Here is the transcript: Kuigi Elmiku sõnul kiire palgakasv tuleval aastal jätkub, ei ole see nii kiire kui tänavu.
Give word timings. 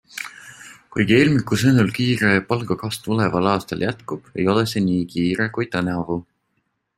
Kuigi 0.93 1.17
Elmiku 1.25 1.57
sõnul 1.63 1.91
kiire 1.97 2.31
palgakasv 2.53 3.03
tuleval 3.09 3.51
aastal 3.51 3.85
jätkub, 3.87 4.33
ei 4.41 4.47
ole 4.55 4.65
see 4.73 4.83
nii 4.87 5.05
kiire 5.13 5.49
kui 5.59 5.71
tänavu. 5.77 6.19